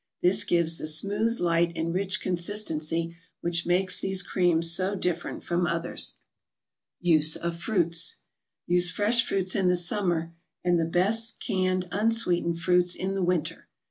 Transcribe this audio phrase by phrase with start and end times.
[0.23, 5.67] This gives the smooth, light and rich consistency which makes these creams so different from
[5.67, 6.15] others.
[7.01, 8.15] USE OF FRUITS
[8.65, 10.33] Use fresh fruits in the summer
[10.63, 13.67] and the best canned unsweetened fruits in the winter.